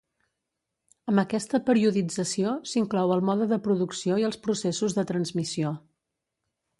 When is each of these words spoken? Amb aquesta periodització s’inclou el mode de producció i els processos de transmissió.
Amb 1.11 1.21
aquesta 1.23 1.59
periodització 1.67 2.53
s’inclou 2.71 3.13
el 3.15 3.21
mode 3.29 3.47
de 3.51 3.59
producció 3.67 4.17
i 4.23 4.25
els 4.31 4.39
processos 4.47 4.97
de 5.01 5.05
transmissió. 5.13 5.75